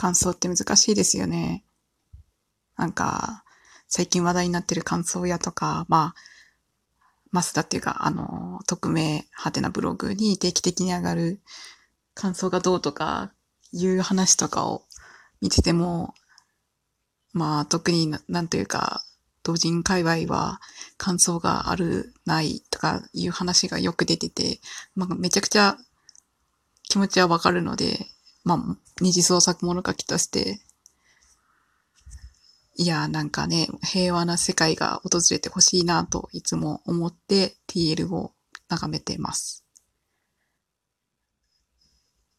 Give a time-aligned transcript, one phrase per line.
[0.00, 1.62] 感想って難しいですよね。
[2.78, 3.44] なんか、
[3.86, 6.20] 最近話題になってる感想やとか、まあ、
[7.32, 11.42] マスダっていうか、あの、匿名派手なブログに定期的に上がる
[12.14, 13.30] 感想がどうとか
[13.72, 14.86] いう話とかを
[15.42, 16.14] 見てても、
[17.34, 19.04] まあ、特にななんというか、
[19.42, 20.62] 同人界隈は
[20.96, 24.60] 感想がある、ないとかいう話がよく出てて、
[24.94, 25.76] まあ、めちゃくちゃ
[26.84, 28.06] 気持ちはわかるので、
[28.44, 30.60] まあ、二次創作物書きとして、
[32.76, 38.32] いや、なんかね、平和な世界が訪れてほしいなといつも思って TL を
[38.68, 39.64] 眺めてます。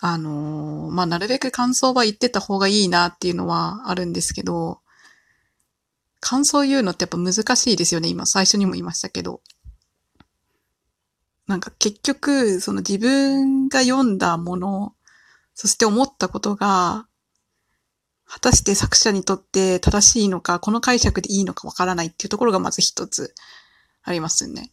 [0.00, 4.80] あのー、まあ、なるべく感想は言ってた方がいいなっていうのはあるんですけど、
[6.20, 8.08] 感想言うのってやっぱ難しいですよね。
[8.08, 9.40] 今、最初にも言いましたけど。
[11.46, 14.94] なんか結局、その自分が読んだもの、
[15.54, 17.06] そして思ったことが、
[18.26, 23.34] 果たして作者にとって正しいのか、この解釈でいいのかわからないっていうところがまず一つ
[24.02, 24.72] ありますよね。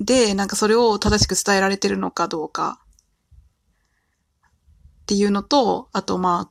[0.00, 2.80] で、なんかそれを正しく伝えられてるのかどうか
[5.02, 6.50] っていうのと、あとま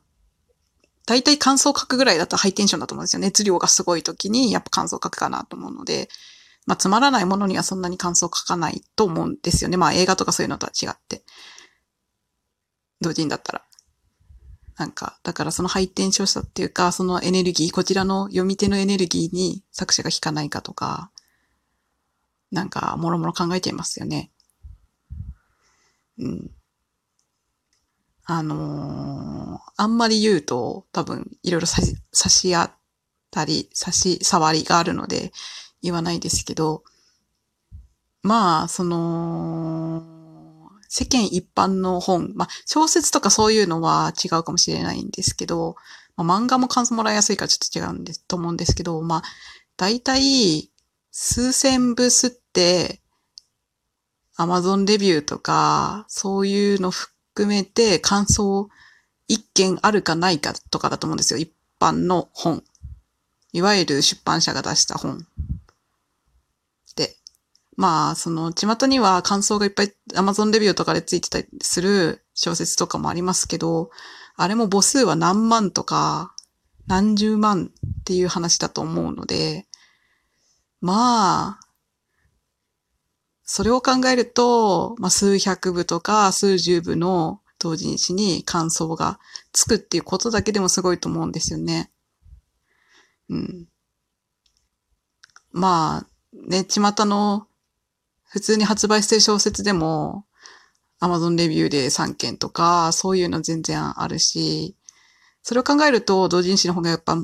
[1.06, 3.20] 大体感想を書くぐらいだったらハイテンションだと思うんですよ。
[3.20, 6.08] 熱量がすごい時にやっぱ感想を書くかなと思うので、
[6.66, 9.76] まあつまらないものにはそんなに感想を書かないと思うんですよね。
[9.76, 11.22] まあ映画とかそういうのとは違って。
[13.04, 13.62] 同人だったら。
[14.76, 21.10] なんか、だからそのハイテンションさっていうか、そのエネルギー、こちらの読み手のエネルギーに作者が引かないかとか、
[22.50, 24.30] なんか、もろもろ考えちゃいますよね。
[26.18, 26.50] うん。
[28.26, 32.72] あのー、あんまり言うと多分いろいろ差し、差し合っ
[33.30, 35.32] たり、差し障りがあるので
[35.82, 36.84] 言わないですけど、
[38.22, 40.23] まあ、その、
[40.96, 45.74] 世間一般の本、まあ、小説とかそういうのは違うかもしれないんですけど、
[46.16, 49.22] まあ、漫画も感想もらいやすいからちょっと違うんです、と思うんですけど、まあ、
[49.76, 50.70] 大体、
[51.10, 53.00] 数千部吸って、
[54.36, 58.68] アマゾンレビューとか、そういうの含めて感想
[59.26, 61.40] 一件あるかないかとかだと思うんですよ。
[61.40, 62.62] 一般の本。
[63.52, 65.26] いわゆる出版社が出した本。
[67.76, 73.90] まあ、その、巷には感想がいっぱい Amazon レビューとかでついてたりする小説とかもありますけど、
[74.36, 76.34] あれも母数は何万とか
[76.86, 77.70] 何十万
[78.00, 79.66] っていう話だと思うので、
[80.80, 81.60] まあ、
[83.44, 89.18] それを考えると、まあ、数百部とか数十部の同人誌に感想が
[89.52, 91.90] つくっていうことだけでもすごいと思うんですよね。
[93.30, 93.68] うん。
[95.52, 96.06] まあ、
[96.48, 97.46] ね、巷の
[98.30, 100.24] 普通に発売してる小説でも、
[101.00, 104.76] Amazon レビューで3件とか、そういうの全然あるし、
[105.42, 107.16] それを考えると、同人誌の方がやっぱ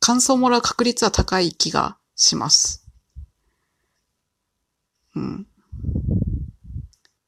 [0.00, 2.86] 感想をもらう確率は高い気がします。
[5.14, 5.46] うん。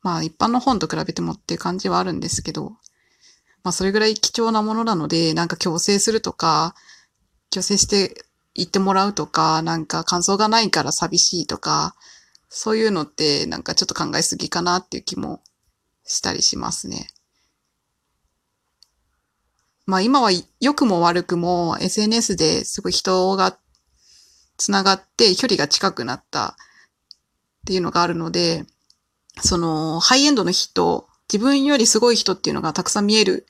[0.03, 2.71] まあ一般の本と比べてもっていう感じはあるんですけど、
[3.62, 6.75] まあそれぐらい貴重なものなので、なんか強制するとか、
[7.50, 8.25] 強制して
[8.55, 11.95] 言ってもらうとか、なんか感想がないから寂しいとか、
[12.48, 15.42] そういうのってなんかちょっと考えすぎかなっていう気も
[16.04, 17.09] したりしますね。
[19.86, 23.59] まあ今は良くも悪くも SNS ですごい人が
[24.59, 26.54] 繋がって距離が近くなったっ
[27.66, 28.65] ていうのがあるので、
[29.41, 33.47] その、ハイエンドの人、自分よりすごい人っていうのがたくさん見える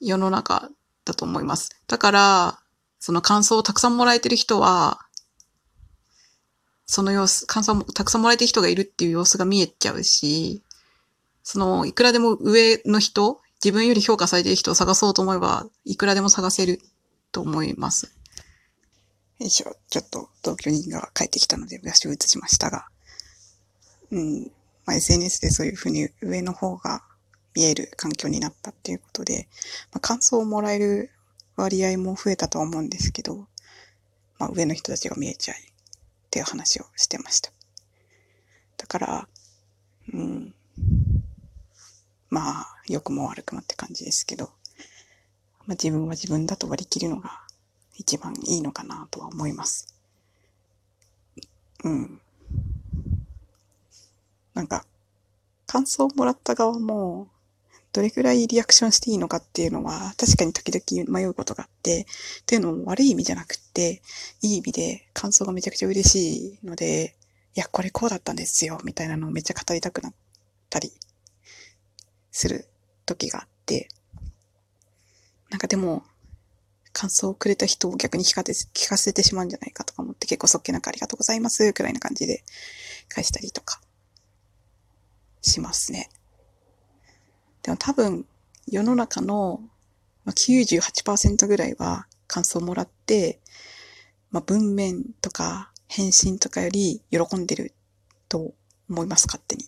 [0.00, 0.70] 世の中
[1.04, 1.70] だと思います。
[1.88, 2.58] だから、
[2.98, 5.00] その感想をたくさんもらえてる人は、
[6.88, 10.62] その様子、感想もたくさんもらえてる人がいるっていう様子が見えちゃうし、
[11.44, 16.80] その、いくらでも上の人、自分より評価されてる人を探そうと思えば、いくらでも探せる
[17.30, 18.06] と思います。
[19.38, 22.86] よいしょ、ちょっと同居人が帰ってきたので、私を移しましたが。
[24.10, 24.44] うん。
[24.86, 27.02] まあ、SNS でそういうふうに上の方が
[27.54, 29.46] 見える環境になったっていうことで、
[29.92, 31.10] まあ、感想をもらえる
[31.54, 33.46] 割合も増えたとは思うんですけど、
[34.38, 35.67] まあ、上の人たちが見えちゃい
[36.28, 37.50] っていう話をしてました。
[38.76, 39.28] だから、
[40.12, 40.54] うん。
[42.28, 44.50] まあ、良くも悪くもって感じですけど、
[45.66, 47.40] まあ、自分は自分だと割り切るのが
[47.96, 49.94] 一番いいのかなとは思います。
[51.82, 52.20] うん。
[54.52, 54.84] なんか、
[55.66, 57.28] 感想をもらった側も、
[57.98, 62.02] どれくらいリアクションしていいのかっていうのは、確かに時々迷うことがあって、
[62.42, 64.02] っていうのも悪い意味じゃなくて、
[64.40, 67.16] いい意味で感想がめちゃくちゃ嬉しいので、
[67.56, 70.14] いや、これこうだったんですよ、みたいなのをめっちゃ語りたくなっ
[70.70, 70.92] たり
[72.30, 72.68] する
[73.04, 73.88] 時があって、
[75.50, 76.04] なんかでも、
[76.92, 82.44] 感想をくれた人を逆に聞かせ聞かせてしまうんじゃないかとか思って結構そっけなくありがとうございますくらいな感じで
[83.08, 83.80] 返したりとか
[85.42, 86.08] しますね。
[87.68, 88.24] でも多分
[88.66, 89.60] 世の中の
[90.24, 93.40] 98%ぐらいは感想をもらって、
[94.30, 97.74] まあ、文面とか返信とかより喜んでる
[98.26, 98.54] と
[98.88, 99.66] 思います、勝手に。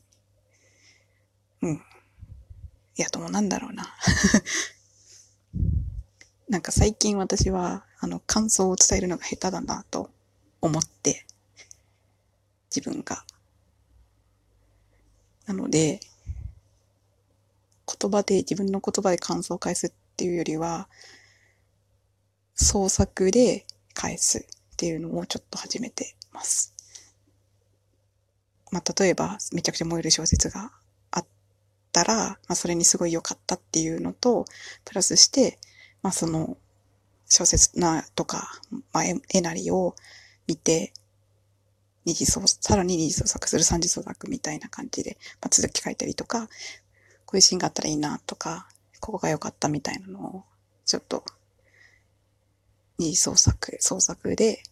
[1.60, 1.74] うん。
[1.74, 1.82] い
[2.96, 3.94] や、でもなんだろうな。
[6.48, 10.08] なんか最近私は、あの、感想を伝えるのが下手だなと
[10.62, 11.26] 思って、
[12.74, 13.26] 自分が。
[15.44, 16.00] なので、
[18.00, 20.88] 言葉で、自分の言葉で感想を返すっていうよりは、
[22.54, 26.74] 創作で返すっていうのをちょっと始めてます。
[28.70, 30.70] まあ、例えば、めちゃくちゃ燃える小説が
[31.10, 31.26] あっ
[31.92, 34.44] たら、まあ、それにすごい良かったっていうのと、
[34.84, 35.58] プラスして、
[36.02, 36.56] まあ、その、
[37.28, 38.60] 小説なとか、
[38.92, 39.94] まあ、絵なりを
[40.46, 40.92] 見て、
[42.04, 46.48] 二次創、さらに二次創作する三次創作みたいな感じで、まあ、続き書いたりとか、
[47.30, 48.66] こういうシーンがあったらいいなとか、
[48.98, 50.44] ここが良かったみたいなのを、
[50.84, 51.24] ちょっと、
[52.98, 54.64] 二次創作、創作で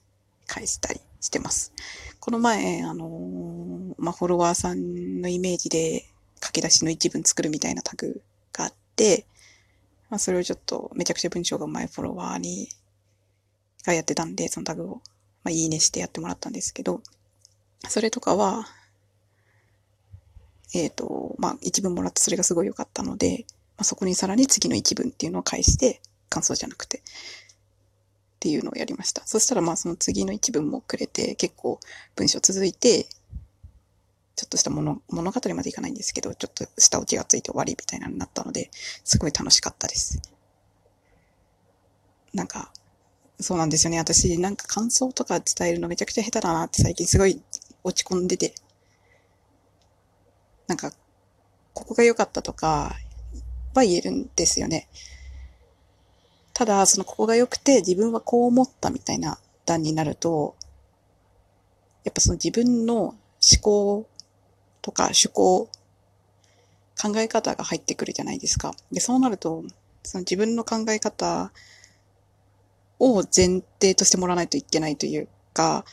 [0.49, 1.73] 返したりしてます。
[2.19, 6.05] この前、あのー、まあ、フォロワーさんのイメージで
[6.43, 8.23] 書き出しの一文作るみたいなタグ
[8.53, 9.25] があって、
[10.11, 12.71] まあ、それをちょっとめちゃくちゃ文章が上手いフォロワーに、
[13.87, 14.95] がやってたんで、そのタグを、
[15.45, 17.03] まあ、いいねしてやってもらったんですけど、
[17.89, 18.67] それとかは、
[20.75, 27.03] えっ、ー、と、まあ、一文もらってそれがすごい良かったので、まあ、そこにさらに次の一文っていうのを返して、感想じゃなくて、っ
[28.41, 29.27] ていうのをやりました。
[29.27, 31.81] そしたらまあその次の一文もくれて、結構
[32.15, 33.05] 文章続いて、
[34.37, 40.21] ちょっとした物物語までいかないんですけど、ちょっと下オチがついて終わりみたいなのになったので、すごい楽しかったです。
[42.33, 42.73] なんか、
[43.41, 43.99] そうなんですよね。
[43.99, 47.43] 私、なんか感想とか伝えるのめちゃくちゃ下手だなって最近すごい
[47.83, 48.55] 落ち込んでて。
[50.69, 50.93] なんか、
[51.75, 52.95] ここが良かったとか
[53.75, 54.89] は言えるんですよね。
[56.53, 60.55] ただ、そのここが良くて自分はこう思ったみたいな段になると、
[62.05, 63.17] やっぱその自分の思
[63.63, 64.07] 考
[64.83, 65.69] とか趣向、
[67.01, 68.75] 考え方が入ってくるじゃないですか。
[68.91, 69.63] で、そうなると、
[70.03, 71.53] その自分の考え方
[72.99, 75.85] を前提としてもらわないといけないというか、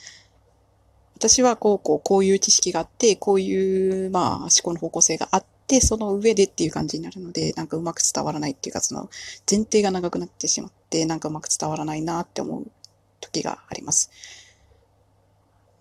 [1.18, 9.10] 私はこうこうこういう知識があって、こういうまあ思考の方向性があって、その上でっていう感じになるので、なんかうまく伝わらないっていうか、その
[9.50, 12.68] 前提が長くなってしまって、なんかうまく伝わらないなって思う
[13.22, 14.12] 時があります。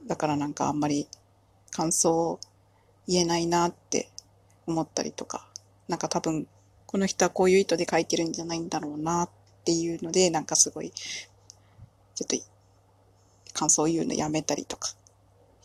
[0.07, 1.09] だからなんかあんまり
[1.71, 2.39] 感想
[3.09, 4.09] 言えないなって
[4.67, 5.49] 思ったりとか、
[5.89, 6.47] なんか多分
[6.87, 9.31] この人はこういう意図で書いてるんじゃないんだろうなっ
[9.65, 12.37] ていうので、なんかすごい、ちょっと
[13.53, 14.95] 感想を言うのやめたりとか、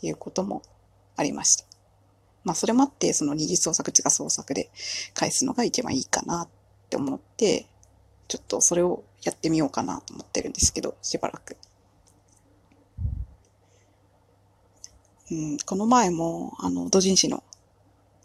[0.02, 0.62] いうことも
[1.16, 1.66] ありました。
[2.44, 4.70] まあそれもあって、その二次創作地が創作で
[5.14, 6.48] 返すのが一番いいかなっ
[6.90, 7.66] て思って、
[8.28, 11.58] ちょっとそれをやってみようかなと思ってるんですけど、しばらく。
[15.32, 17.44] うん、この前も、あの、同人誌の、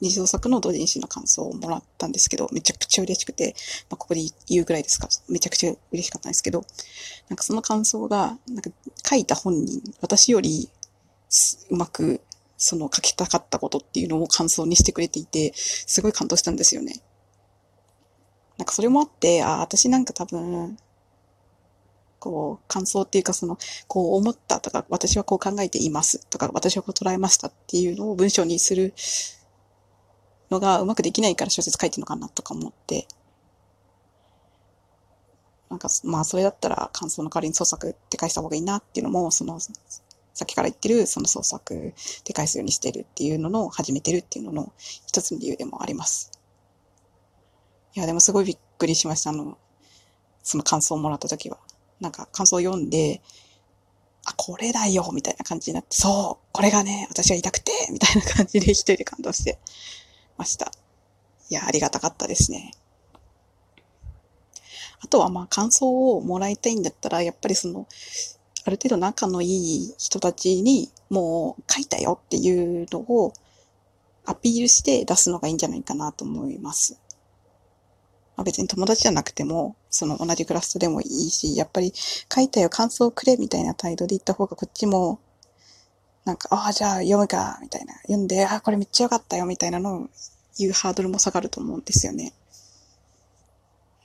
[0.00, 3.54] 二次創作の同人誌の感想をもらったんですけど、めちゃくちゃ嬉しくて、
[3.90, 6.64] まあ、ここで言うぐらいですか、めちゃくちゃ嬉しかったんですけど、
[7.28, 8.70] なんかその感想が、なんか
[9.06, 10.70] 書いた本人、私より
[11.70, 12.20] うまく
[12.56, 16.94] その書きたかったことっていうのを感想にしてくれていて、すごい感動したんですよね。
[18.58, 20.76] なんかそれもあって、あ、私なんか多分、
[22.20, 28.94] こう、感想っていうかその、こう思ったとか、私はこう考えていますとか、私はこう捉えましたっていうのを文章にする
[30.50, 33.06] のがうまくできないから小説書いてるのかなとか思って、
[35.68, 39.58] なんか、まあそれだったら感想の代わりに創作って返した方がいいなっていうのも、その、
[40.34, 44.72] さっきから言ってる、その創作で返すようにしてるっていうのの、始めてるっていうのの
[45.06, 46.32] 一つの理由でもあります。
[47.94, 49.30] いや、でもすごいびっくりしました。
[49.30, 49.56] あの、
[50.42, 51.58] その感想をもらった時は。
[52.00, 53.22] なんか感想を読んで、
[54.24, 59.58] あ、これだよみたいな感じになって、そう、これがね、私が言いたくてみたいな感じで一人で感動して
[60.36, 60.72] ました。
[61.50, 62.72] いや、ありがたかったですね。
[65.00, 67.86] あとはまあ感想をもらいたいんだったら、やっぱりその、
[68.64, 73.32] ある程度仲のいい人たちにもう書いたよっていうのを
[74.26, 76.98] アピールして出すのがいいんじゃないかなと思います。
[78.36, 85.20] まあ、別に友達じゃなくても、その同じクラストでもいいし、やっぱり書いたよ感想をくれみたいな態度で言った方がこっちも、
[86.24, 87.94] なんか、ああ、じゃあ読むか、みたいな。
[88.02, 90.08] 読んで、ああ、これめっちゃ良かったよ、みたいなのを
[90.58, 92.32] 言うハードルも下がると思うんですよね。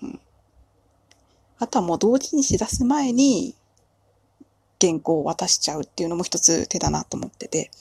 [0.02, 0.20] うん。
[1.68, 3.56] とはもう同時にしだす前に
[4.82, 7.72] 原稿を渡しちゃうっていうのも一つ手だなと思ってて、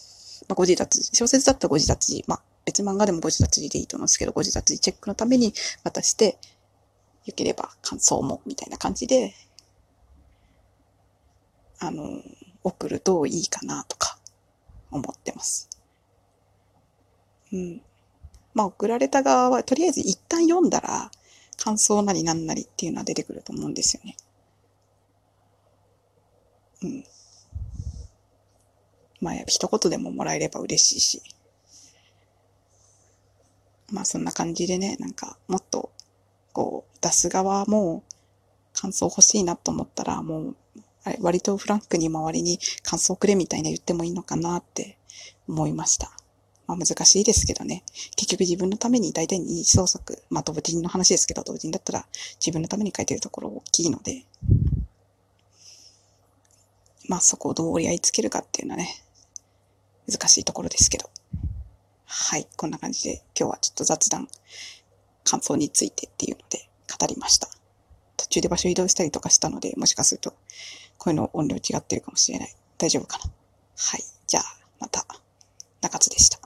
[0.49, 6.39] まあ、ご自立小説だったらご自立、まあ、別漫画でもご自立でいいと思うんですけど、ご自立チェックのために渡して、
[7.25, 9.35] よければ感想も、みたいな感じで、
[11.79, 12.23] あの、
[12.65, 14.19] 送るといいかなとか
[14.91, 15.69] 思ってます。
[17.53, 17.83] うん。
[18.55, 21.11] まあ、送られた側は、とりあえず一旦読んだら、
[21.57, 24.17] 感想なりなんなりっていうのは出てくると思うんですよね。
[26.83, 27.05] うん。
[29.21, 31.23] まあ、一言でももらえれば嬉しいし。
[33.91, 35.91] まあ、そんな感じでね、なんか、もっと、
[36.53, 38.05] こう、出す側も、
[38.75, 40.57] 感想欲しいなと思ったら、もう、
[41.21, 44.99] 割とフランクに周りに感想くれみたいな言ってもいいのかなって
[45.49, 46.13] 思いました。
[46.67, 47.83] まあ難しいですけどね。
[48.17, 54.27] 結局自分のために大体に創作、まあ同人の話ですけど、同人だったら自分のために書いてるところ大きいので、
[57.09, 59.03] まあそこをどう折り合いつけるかっていうのはね、
[60.09, 61.11] 難しいところですけど。
[62.05, 64.29] はい、こんな感じで今日はちょっと雑談、
[65.25, 67.49] 感想についてっていうので語りました。
[68.17, 70.35] 途中で場所移動したりとかしたので、もしかすると
[70.99, 72.55] 声の音量違ってるかもしれない。
[72.79, 73.25] 大丈夫かな？
[73.77, 74.05] はい。
[74.27, 74.45] じゃあ、
[74.81, 75.07] また、
[75.81, 76.41] 中津でした。